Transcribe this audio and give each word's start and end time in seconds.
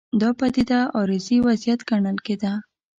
دا 0.21 0.29
پدیده 0.39 0.79
عارضي 0.95 1.37
وضعیت 1.47 1.79
ګڼل 1.89 2.17
کېده. 2.25 2.53